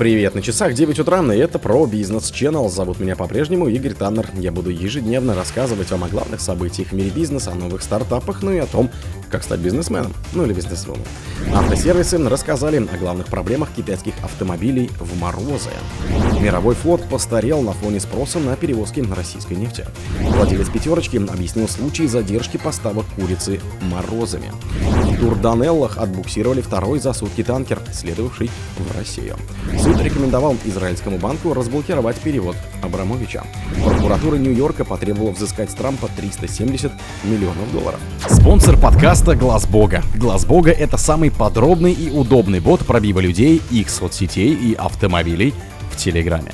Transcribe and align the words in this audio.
Привет, 0.00 0.34
на 0.34 0.40
часах 0.40 0.72
9 0.72 0.98
утра, 1.00 1.20
и 1.34 1.36
это 1.36 1.58
про 1.58 1.84
бизнес 1.84 2.32
Channel. 2.32 2.70
Зовут 2.70 3.00
меня 3.00 3.16
по-прежнему 3.16 3.68
Игорь 3.68 3.92
Таннер. 3.92 4.30
Я 4.32 4.50
буду 4.50 4.70
ежедневно 4.70 5.34
рассказывать 5.34 5.90
вам 5.90 6.04
о 6.04 6.08
главных 6.08 6.40
событиях 6.40 6.88
в 6.88 6.92
мире 6.94 7.10
бизнеса, 7.10 7.52
о 7.52 7.54
новых 7.54 7.82
стартапах, 7.82 8.42
ну 8.42 8.50
и 8.50 8.56
о 8.56 8.64
том, 8.64 8.90
как 9.30 9.42
стать 9.42 9.60
бизнесменом, 9.60 10.14
ну 10.32 10.46
или 10.46 10.54
бизнесвумен. 10.54 11.04
Автосервисы 11.54 12.16
рассказали 12.16 12.78
о 12.78 12.96
главных 12.96 13.26
проблемах 13.26 13.68
китайских 13.76 14.14
автомобилей 14.22 14.90
в 14.98 15.20
морозы. 15.20 15.68
Мировой 16.40 16.76
флот 16.76 17.06
постарел 17.10 17.60
на 17.60 17.72
фоне 17.72 18.00
спроса 18.00 18.38
на 18.38 18.56
перевозки 18.56 19.00
российской 19.14 19.52
нефти. 19.52 19.84
Владелец 20.18 20.70
пятерочки 20.70 21.18
объяснил 21.18 21.68
случай 21.68 22.06
задержки 22.06 22.56
поставок 22.56 23.04
курицы 23.16 23.60
морозами. 23.82 24.50
В 24.80 25.20
Турданеллах 25.20 25.98
отбуксировали 25.98 26.62
второй 26.62 27.00
за 27.00 27.12
сутки 27.12 27.42
танкер, 27.42 27.80
следовавший 27.92 28.50
в 28.78 28.96
Россию. 28.96 29.36
Суд 29.90 30.02
рекомендовал 30.02 30.56
израильскому 30.64 31.18
банку 31.18 31.52
разблокировать 31.52 32.16
перевод 32.18 32.54
Абрамовича. 32.80 33.42
Прокуратура 33.84 34.36
Нью-Йорка 34.36 34.84
потребовала 34.84 35.32
взыскать 35.32 35.68
с 35.68 35.74
Трампа 35.74 36.08
370 36.16 36.92
миллионов 37.24 37.72
долларов. 37.72 37.98
Спонсор 38.28 38.78
подкаста 38.78 39.34
Глаз 39.34 39.66
Бога. 39.66 40.04
Глаз 40.14 40.44
Бога 40.44 40.70
это 40.70 40.96
самый 40.96 41.32
подробный 41.32 41.92
и 41.92 42.08
удобный 42.08 42.60
бот 42.60 42.86
пробива 42.86 43.18
людей, 43.18 43.60
их 43.72 43.90
соцсетей 43.90 44.54
и 44.54 44.74
автомобилей 44.74 45.54
в 45.90 45.96
Телеграме. 45.96 46.52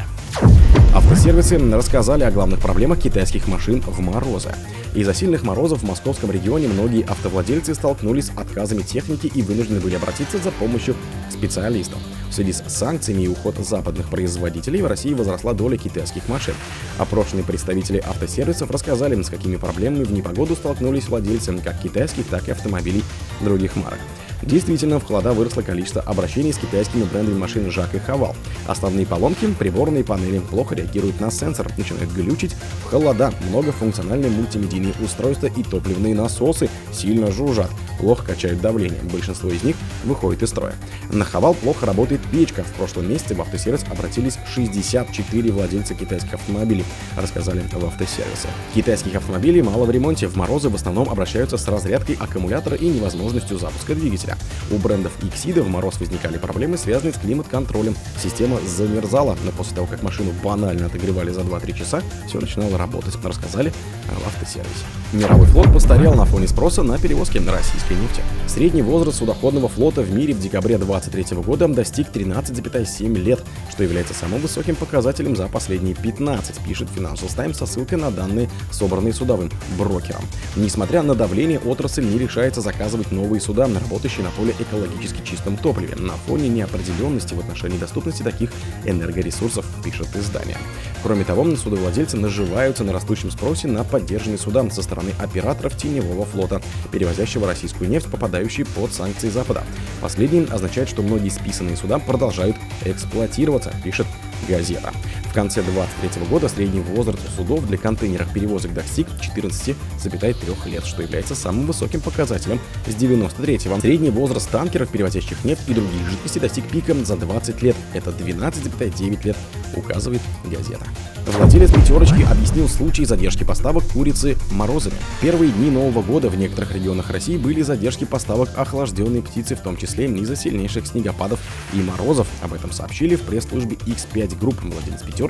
Автосервисы 0.95 1.59
рассказали 1.59 2.25
о 2.25 2.31
главных 2.31 2.61
проблемах 2.61 3.01
китайских 3.01 3.49
машин 3.49 3.83
в 3.83 4.01
морозы. 4.01 4.55
Из-за 4.95 5.13
сильных 5.13 5.43
морозов 5.43 5.83
в 5.83 5.87
московском 5.87 6.31
регионе 6.31 6.69
многие 6.69 7.05
автовладельцы 7.05 7.75
столкнулись 7.75 8.29
с 8.29 8.31
отказами 8.31 8.81
техники 8.81 9.27
и 9.27 9.43
вынуждены 9.43 9.81
были 9.81 9.97
обратиться 9.97 10.39
за 10.39 10.51
помощью 10.53 10.95
к 11.29 11.33
специалистам. 11.35 11.99
В 12.31 12.35
связи 12.35 12.53
с 12.53 12.63
санкциями 12.67 13.23
и 13.23 13.29
уход 13.29 13.57
западных 13.59 14.11
производителей 14.11 14.83
в 14.83 14.87
России 14.87 15.15
возросла 15.15 15.53
доля 15.55 15.77
китайских 15.77 16.29
машин. 16.29 16.55
Опрошенные 16.99 17.45
представители 17.45 17.99
автосервисов 17.99 18.71
рассказали, 18.71 19.21
с 19.21 19.31
какими 19.31 19.57
проблемами 19.57 20.05
в 20.05 20.13
непогоду 20.13 20.55
столкнулись 20.55 21.09
владельцы 21.09 21.57
как 21.59 21.81
китайских, 21.81 22.27
так 22.27 22.49
и 22.49 22.53
автомобилей 22.53 23.03
других 23.41 23.77
марок. 23.77 23.99
Действительно, 24.43 25.01
в 25.01 25.05
холода 25.05 25.33
выросло 25.33 25.63
количество 25.63 26.03
обращений 26.03 26.53
с 26.53 26.59
китайскими 26.59 27.05
брендами 27.05 27.39
машин 27.39 27.71
Жак 27.71 27.95
и 27.95 27.99
Хавал. 27.99 28.37
Основные 28.67 29.07
поломки, 29.07 29.47
приборные 29.59 30.05
панели 30.05 30.39
плохо 30.39 30.75
реагируют 30.75 31.21
на 31.21 31.31
сенсор, 31.31 31.71
начинают 31.77 32.11
глючить, 32.13 32.55
в 32.85 32.91
холода 32.91 33.33
многофункциональные 33.49 34.31
мультимедийные 34.31 34.95
устройства 35.03 35.47
и 35.47 35.63
топливные 35.63 36.15
насосы 36.15 36.69
сильно 36.93 37.31
жужжат, 37.31 37.71
плохо 37.99 38.25
качают 38.25 38.61
давление, 38.61 39.01
большинство 39.13 39.49
из 39.51 39.63
них 39.63 39.77
выходит 40.05 40.43
из 40.43 40.51
строя. 40.51 40.75
На 41.11 41.25
Хавал 41.25 41.55
плохо 41.55 41.87
работает 41.87 42.21
печка. 42.31 42.65
В 42.65 42.73
прошлом 42.75 43.09
месяце 43.09 43.35
в 43.35 43.41
автосервис 43.41 43.85
обратились 43.91 44.39
64 44.55 45.53
владельца 45.53 45.95
китайских 45.95 46.35
автомобилей, 46.35 46.85
рассказали 47.17 47.63
в 47.73 47.85
автосервисе. 47.85 48.49
Китайских 48.75 49.15
автомобилей 49.15 49.63
мало 49.63 49.85
в 49.85 49.91
ремонте, 49.91 50.27
в 50.27 50.37
морозы 50.37 50.69
в 50.69 50.75
основном 50.75 51.09
обращаются 51.09 51.57
с 51.57 51.69
разрядкой 51.69 52.17
аккумулятора 52.17 52.77
и 52.77 52.89
невозможностью 52.89 53.59
запуска 53.59 53.95
двигателя. 53.95 54.26
У 54.71 54.77
брендов 54.77 55.13
Иксида 55.23 55.63
в 55.63 55.69
мороз 55.69 56.01
возникали 56.01 56.39
проблемы, 56.39 56.77
связанные 56.77 57.15
с 57.15 57.19
климат-контролем. 57.19 57.95
Система 58.23 58.59
замерзала, 58.67 59.37
но 59.45 59.53
после 59.53 59.77
того, 59.77 59.87
как 59.87 60.03
машину 60.03 60.33
банально 60.43 60.87
отогревали 60.87 61.31
за 61.31 61.43
2-3 61.43 61.79
часа, 61.79 62.03
все 62.27 62.41
начинало 62.41 62.77
работать, 62.79 63.15
рассказали 63.23 63.73
в 64.09 64.27
автосервисе. 64.27 64.85
Мировой 65.13 65.47
флот 65.47 65.73
постарел 65.73 66.15
на 66.15 66.25
фоне 66.25 66.49
спроса 66.49 66.83
на 66.83 66.99
перевозки 66.99 67.39
российской 67.39 67.93
нефти. 67.93 68.23
Средний 68.49 68.83
возраст 68.83 69.19
судоходного 69.19 69.69
флота 69.69 70.03
в 70.03 70.11
мире 70.11 70.35
в 70.35 70.41
декабре 70.41 70.79
2023 70.79 71.43
года 71.43 71.69
достиг 71.69 72.09
13,7 72.13 73.15
лет, 73.17 73.41
что 73.71 73.83
является 73.83 74.15
самым 74.15 74.41
высоким 74.41 74.75
показателем 74.75 75.37
за 75.37 75.47
последние 75.47 75.95
15, 75.95 76.59
пишет 76.67 76.89
Financial 76.97 77.35
Times 77.35 77.57
со 77.57 77.67
ссылкой 77.67 77.99
на 77.99 78.11
данные, 78.11 78.51
собранные 78.73 79.13
судовым 79.13 79.51
брокером. 79.79 80.23
Несмотря 80.57 81.03
на 81.03 81.15
давление, 81.15 81.59
отрасль 81.59 82.05
не 82.05 82.19
решается 82.19 82.61
заказывать 82.61 83.13
новые 83.13 83.41
суда, 83.41 83.67
работающие 83.67 84.16
на 84.23 84.31
поле 84.31 84.55
экологически 84.59 85.25
чистом 85.25 85.57
топливе, 85.57 85.97
на 85.97 86.15
фоне 86.15 86.49
неопределенности 86.49 87.35
в 87.35 87.41
отношении 87.41 87.79
доступности 87.79 88.23
таких 88.23 88.51
энергоресурсов, 88.85 89.67
пишет 89.85 90.15
издание. 90.15 90.57
Кроме 91.03 91.25
того, 91.25 91.45
судовладельцы 91.57 92.17
наживаются 92.17 92.85
на 92.85 92.93
растущем 92.93 93.31
спросе 93.31 93.69
на 93.69 93.85
поддержанные 93.85 94.39
суда 94.39 94.69
со 94.71 94.83
стороны 94.83 95.13
операторов 95.19 95.77
теневого 95.77 96.25
флота, 96.25 96.63
перевозящего 96.91 97.47
российскую 97.47 97.91
нефть, 97.91 98.11
попадающую 98.11 98.67
под 98.67 98.93
санкции 98.93 99.29
Запада. 99.29 99.65
Последнее 100.01 100.47
означает, 100.47 100.89
что 100.89 101.03
многие 101.03 101.29
списанные 101.29 101.77
суда 101.77 101.99
продолжают 101.99 102.57
эксплуатироваться, 102.85 103.73
пишет 103.85 104.07
газета. 104.49 104.93
Конце 105.37 105.61
2023 105.61 106.27
года 106.31 106.49
средний 106.49 106.81
возраст 106.81 107.19
судов 107.37 107.67
для 107.67 107.77
контейнеров 107.77 108.33
перевозок 108.33 108.73
достиг 108.73 109.07
14,3 109.21 110.71
лет, 110.71 110.87
что 110.87 111.03
является 111.03 111.35
самым 111.35 111.67
высоким 111.67 112.01
показателем 112.01 112.59
с 112.87 112.95
93-го. 112.95 113.79
Средний 113.81 114.09
возраст 114.09 114.51
танкеров, 114.51 114.89
перевозящих 114.89 115.45
нефть 115.45 115.69
и 115.69 115.75
другие 115.75 116.03
жидкости, 116.09 116.39
достиг 116.39 116.67
пика 116.71 116.95
за 116.95 117.17
20 117.17 117.61
лет. 117.61 117.77
Это 117.93 118.13
12,9 118.13 119.27
лет, 119.27 119.37
указывает 119.77 120.23
газета. 120.47 120.87
Владелец 121.27 121.73
пятерочки 121.73 122.23
объяснил 122.23 122.69
случай 122.69 123.05
задержки 123.05 123.43
поставок 123.43 123.83
курицы 123.89 124.39
морозами. 124.53 124.95
Первые 125.21 125.51
дни 125.51 125.71
Нового 125.71 126.01
года 126.01 126.29
в 126.29 126.37
некоторых 126.37 126.73
регионах 126.73 127.11
России 127.11 127.37
были 127.37 127.63
задержки 127.63 128.05
поставок 128.05 128.49
охлажденной 128.57 129.23
птицы, 129.23 129.57
в 129.57 129.61
том 129.61 129.77
числе 129.77 130.07
из-за 130.07 130.37
сильнейших 130.37 130.87
снегопадов 130.87 131.41
и 131.75 131.79
морозов. 131.79 132.29
Об 132.43 132.55
этом 132.55 132.71
сообщили 132.71 133.17
в 133.17 133.23
пресс-службе 133.23 133.75
X5 133.75 134.39
Group, 134.39 134.73
владелец 134.73 135.03
пятерочки, 135.03 135.26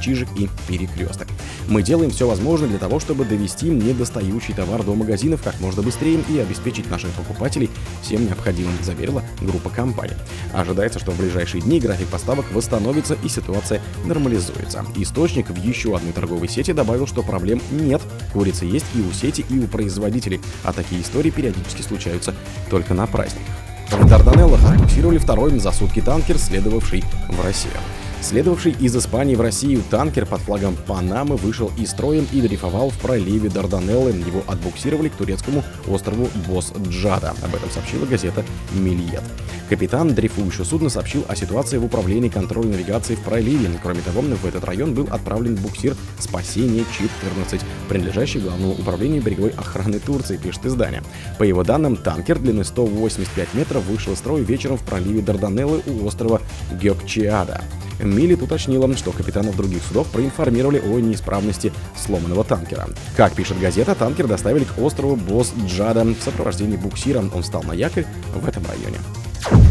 Чижик 0.00 0.28
и 0.36 0.48
Перекресток. 0.68 1.28
Мы 1.68 1.82
делаем 1.82 2.10
все 2.10 2.26
возможное 2.26 2.68
для 2.68 2.78
того, 2.78 3.00
чтобы 3.00 3.24
довести 3.24 3.68
недостающий 3.68 4.54
товар 4.54 4.82
до 4.82 4.94
магазинов 4.94 5.42
как 5.42 5.58
можно 5.60 5.82
быстрее 5.82 6.20
и 6.28 6.38
обеспечить 6.38 6.90
наших 6.90 7.10
покупателей 7.10 7.70
всем 8.02 8.26
необходимым, 8.26 8.74
заверила 8.82 9.22
группа 9.40 9.70
компаний. 9.70 10.14
Ожидается, 10.52 10.98
что 10.98 11.12
в 11.12 11.18
ближайшие 11.18 11.62
дни 11.62 11.80
график 11.80 12.08
поставок 12.08 12.50
восстановится 12.52 13.16
и 13.22 13.28
ситуация 13.28 13.80
нормализуется. 14.04 14.84
Источник 14.96 15.50
в 15.50 15.56
еще 15.56 15.96
одной 15.96 16.12
торговой 16.12 16.48
сети 16.48 16.72
добавил, 16.72 17.06
что 17.06 17.22
проблем 17.22 17.60
нет. 17.70 18.02
Курица 18.32 18.64
есть 18.64 18.86
и 18.94 19.00
у 19.00 19.12
сети, 19.12 19.44
и 19.48 19.58
у 19.58 19.66
производителей, 19.66 20.40
а 20.64 20.72
такие 20.72 21.02
истории 21.02 21.30
периодически 21.30 21.82
случаются 21.82 22.34
только 22.68 22.94
на 22.94 23.06
праздниках. 23.06 23.54
В 23.90 24.08
Дарданеллах 24.08 24.64
отбуксировали 24.64 25.18
второй 25.18 25.58
за 25.58 25.72
сутки 25.72 26.00
танкер, 26.00 26.38
следовавший 26.38 27.02
в 27.28 27.44
Россию. 27.44 27.74
Следовавший 28.22 28.76
из 28.78 28.94
Испании 28.96 29.34
в 29.34 29.40
Россию 29.40 29.82
танкер 29.90 30.26
под 30.26 30.40
флагом 30.42 30.76
Панамы 30.86 31.36
вышел 31.36 31.70
из 31.76 31.90
строя 31.90 32.22
и 32.32 32.40
дрейфовал 32.40 32.90
в 32.90 32.98
проливе 32.98 33.48
Дарданеллы. 33.48 34.10
Его 34.10 34.44
отбуксировали 34.46 35.08
к 35.08 35.14
турецкому 35.14 35.64
острову 35.88 36.28
Бос-Джада. 36.46 37.34
Об 37.42 37.54
этом 37.54 37.70
сообщила 37.70 38.04
газета 38.04 38.44
«Мильет». 38.72 39.22
Капитан 39.68 40.14
дрейфующего 40.14 40.64
судна 40.64 40.90
сообщил 40.90 41.24
о 41.28 41.34
ситуации 41.34 41.78
в 41.78 41.84
управлении 41.84 42.28
контроля 42.28 42.68
навигации 42.68 43.14
в 43.14 43.20
проливе. 43.20 43.70
Кроме 43.82 44.00
того, 44.02 44.20
в 44.20 44.44
этот 44.44 44.64
район 44.64 44.94
был 44.94 45.08
отправлен 45.10 45.54
буксир 45.56 45.96
«Спасение 46.18 46.84
Чит-14», 46.98 47.62
принадлежащий 47.88 48.40
Главному 48.40 48.72
управлению 48.72 49.22
береговой 49.22 49.50
охраны 49.50 49.98
Турции, 49.98 50.36
пишет 50.36 50.66
издание. 50.66 51.02
По 51.38 51.44
его 51.44 51.64
данным, 51.64 51.96
танкер 51.96 52.38
длиной 52.38 52.64
185 52.64 53.54
метров 53.54 53.84
вышел 53.84 54.12
из 54.12 54.18
строя 54.18 54.42
вечером 54.42 54.76
в 54.76 54.82
проливе 54.82 55.22
Дарданеллы 55.22 55.82
у 55.86 56.06
острова 56.06 56.40
Гёкчиада. 56.80 57.62
Милит 58.02 58.42
уточнила, 58.42 58.94
что 58.96 59.12
капитанов 59.12 59.56
других 59.56 59.82
судов 59.82 60.08
проинформировали 60.08 60.78
о 60.78 60.98
неисправности 60.98 61.72
сломанного 61.96 62.44
танкера. 62.44 62.88
Как 63.16 63.34
пишет 63.34 63.58
газета, 63.60 63.94
танкер 63.94 64.26
доставили 64.26 64.64
к 64.64 64.78
острову 64.78 65.16
Босс-Джада 65.16 66.04
в 66.04 66.22
сопровождении 66.22 66.76
буксира. 66.76 67.18
Он 67.18 67.42
встал 67.42 67.62
на 67.62 67.72
якорь 67.72 68.06
в 68.34 68.48
этом 68.48 68.64
районе. 68.66 68.98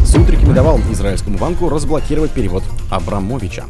Суд 0.04 0.28
рекомендовал 0.28 0.78
израильскому 0.92 1.38
банку 1.38 1.68
разблокировать 1.68 2.32
перевод 2.32 2.64
Абрамовича. 2.90 3.64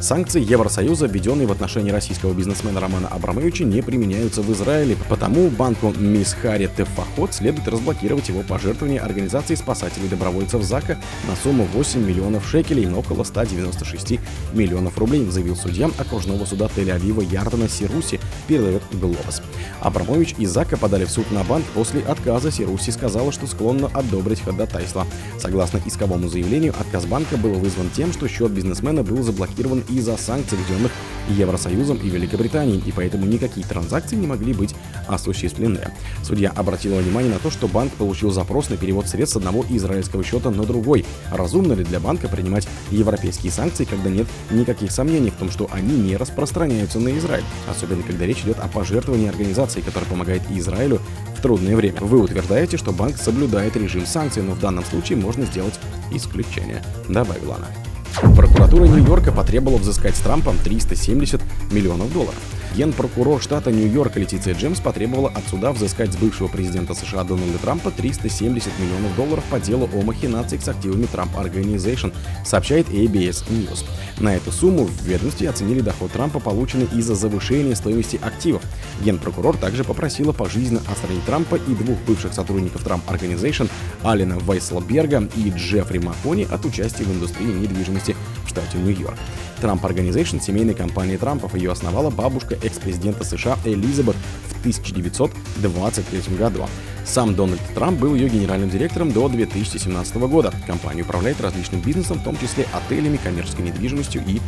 Санкции 0.00 0.42
Евросоюза, 0.42 1.06
введенные 1.06 1.46
в 1.46 1.52
отношении 1.52 1.90
российского 1.90 2.34
бизнесмена 2.34 2.80
Романа 2.80 3.08
Абрамовича, 3.08 3.64
не 3.64 3.80
применяются 3.82 4.42
в 4.42 4.52
Израиле, 4.52 4.96
потому 5.08 5.48
банку 5.48 5.92
Мисхари 5.96 6.68
Тефахот 6.76 7.32
следует 7.32 7.66
разблокировать 7.66 8.28
его 8.28 8.42
пожертвования 8.42 9.00
организации 9.00 9.54
спасателей 9.54 10.08
добровольцев 10.08 10.62
ЗАКа 10.62 10.98
на 11.26 11.34
сумму 11.34 11.66
8 11.72 12.06
миллионов 12.06 12.46
шекелей, 12.46 12.92
около 12.92 13.24
196 13.24 14.20
миллионов 14.52 14.98
рублей, 14.98 15.24
заявил 15.30 15.56
судья 15.56 15.90
окружного 15.98 16.44
суда 16.44 16.68
Тель-Авива 16.76 17.24
Ярдана 17.24 17.68
Сируси, 17.68 18.20
передает 18.46 18.82
Глобус. 18.92 19.42
Абрамович 19.80 20.34
и 20.38 20.46
ЗАКа 20.46 20.76
подали 20.76 21.06
в 21.06 21.10
суд 21.10 21.30
на 21.30 21.42
банк 21.42 21.64
после 21.74 22.02
отказа. 22.02 22.50
Сируси 22.50 22.90
сказала, 22.90 23.32
что 23.32 23.46
склонна 23.46 23.88
одобрить 23.94 24.42
ходатайство. 24.42 25.06
Согласно 25.38 25.80
исковому 25.84 26.28
заявлению, 26.28 26.74
отказ 26.78 27.06
банка 27.06 27.36
был 27.36 27.54
вызван 27.54 27.90
тем, 27.90 28.12
что 28.12 28.28
счет 28.28 28.52
бизнесмена 28.52 29.02
был 29.02 29.22
заблокирован 29.22 29.82
из-за 29.96 30.16
санкций, 30.16 30.58
введенных 30.58 30.92
Евросоюзом 31.28 31.96
и 31.98 32.08
Великобританией, 32.08 32.82
и 32.84 32.92
поэтому 32.92 33.26
никакие 33.26 33.66
транзакции 33.66 34.16
не 34.16 34.26
могли 34.26 34.52
быть 34.52 34.74
осуществлены. 35.08 35.80
Судья 36.22 36.50
обратила 36.50 37.00
внимание 37.00 37.32
на 37.32 37.38
то, 37.38 37.50
что 37.50 37.68
банк 37.68 37.92
получил 37.94 38.30
запрос 38.30 38.70
на 38.70 38.76
перевод 38.76 39.08
средств 39.08 39.34
с 39.34 39.36
одного 39.36 39.64
израильского 39.68 40.22
счета 40.22 40.50
на 40.50 40.64
другой. 40.64 41.04
Разумно 41.32 41.72
ли 41.72 41.84
для 41.84 42.00
банка 42.00 42.28
принимать 42.28 42.68
европейские 42.90 43.52
санкции, 43.52 43.84
когда 43.84 44.10
нет 44.10 44.26
никаких 44.50 44.92
сомнений 44.92 45.30
в 45.30 45.36
том, 45.36 45.50
что 45.50 45.68
они 45.72 45.96
не 45.96 46.16
распространяются 46.16 47.00
на 47.00 47.16
Израиль, 47.18 47.44
особенно 47.68 48.02
когда 48.02 48.26
речь 48.26 48.42
идет 48.42 48.58
о 48.60 48.68
пожертвовании 48.68 49.28
организации, 49.28 49.80
которая 49.80 50.08
помогает 50.08 50.42
Израилю 50.50 51.00
в 51.36 51.42
трудное 51.42 51.76
время. 51.76 52.00
Вы 52.00 52.20
утверждаете, 52.20 52.76
что 52.76 52.92
банк 52.92 53.16
соблюдает 53.16 53.76
режим 53.76 54.06
санкций, 54.06 54.42
но 54.42 54.52
в 54.52 54.60
данном 54.60 54.84
случае 54.84 55.18
можно 55.18 55.44
сделать 55.44 55.74
исключение, 56.12 56.82
добавила 57.08 57.56
она. 57.56 57.85
Прокуратура 58.20 58.84
Нью-Йорка 58.84 59.30
потребовала 59.30 59.78
взыскать 59.78 60.16
с 60.16 60.20
Трампом 60.20 60.56
370 60.58 61.40
миллионов 61.70 62.12
долларов. 62.12 62.34
Генпрокурор 62.76 63.40
штата 63.40 63.72
Нью-Йорка 63.72 64.20
Летиция 64.20 64.52
Джемс 64.52 64.80
потребовала 64.80 65.30
от 65.30 65.48
суда 65.48 65.72
взыскать 65.72 66.12
с 66.12 66.16
бывшего 66.16 66.46
президента 66.46 66.92
США 66.92 67.24
Дональда 67.24 67.56
Трампа 67.56 67.90
370 67.90 68.70
миллионов 68.78 69.16
долларов 69.16 69.44
по 69.50 69.58
делу 69.58 69.88
о 69.94 70.02
махинациях 70.02 70.62
с 70.62 70.68
активами 70.68 71.04
Trump 71.04 71.34
Organization, 71.36 72.12
сообщает 72.44 72.88
ABS 72.90 73.48
News. 73.48 73.86
На 74.20 74.36
эту 74.36 74.52
сумму 74.52 74.84
в 74.84 75.06
ведомстве 75.06 75.48
оценили 75.48 75.80
доход 75.80 76.12
Трампа, 76.12 76.38
полученный 76.38 76.86
из-за 76.92 77.14
завышения 77.14 77.74
стоимости 77.74 78.20
активов. 78.22 78.60
Генпрокурор 79.02 79.56
также 79.56 79.82
попросила 79.82 80.32
пожизненно 80.32 80.82
отстранить 80.90 81.24
Трампа 81.24 81.56
и 81.56 81.74
двух 81.74 81.96
бывших 82.06 82.34
сотрудников 82.34 82.84
Trump 82.84 83.00
Organization 83.08 83.70
Алина 84.02 84.38
Вайслберга 84.40 85.26
и 85.34 85.48
Джеффри 85.48 85.98
Макони 85.98 86.46
от 86.50 86.66
участия 86.66 87.04
в 87.04 87.10
индустрии 87.10 87.46
недвижимости 87.46 88.14
в 88.44 88.50
штате 88.50 88.76
Нью-Йорк. 88.76 89.16
Trump 89.60 89.80
Organization, 89.80 90.42
семейной 90.42 90.74
компании 90.74 91.16
Трампов, 91.16 91.54
ее 91.54 91.72
основала 91.72 92.10
бабушка 92.10 92.56
экс-президента 92.66 93.24
США 93.24 93.58
Элизабет 93.64 94.16
в 94.48 94.60
1923 94.60 96.36
году. 96.36 96.66
Сам 97.04 97.34
Дональд 97.34 97.60
Трамп 97.74 98.00
был 98.00 98.14
ее 98.14 98.28
генеральным 98.28 98.68
директором 98.68 99.12
до 99.12 99.28
2017 99.28 100.16
года. 100.16 100.52
Компания 100.66 101.02
управляет 101.02 101.40
различным 101.40 101.80
бизнесом, 101.80 102.18
в 102.18 102.24
том 102.24 102.36
числе 102.38 102.66
отелями, 102.72 103.16
коммерческой 103.16 103.62
недвижимостью 103.62 104.22
и 104.26 104.40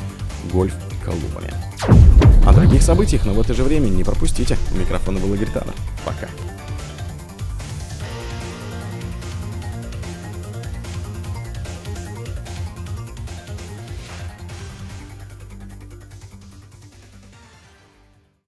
гольф-клубами. 0.52 1.52
О 2.46 2.52
других 2.52 2.82
событиях, 2.82 3.24
но 3.26 3.32
в 3.32 3.40
это 3.40 3.54
же 3.54 3.62
время 3.62 3.88
не 3.88 4.02
пропустите. 4.02 4.56
У 4.74 4.78
микрофона 4.78 5.20
был 5.20 5.34
Игорь 5.34 5.50
Таннер. 5.50 5.74
Пока. 6.04 6.28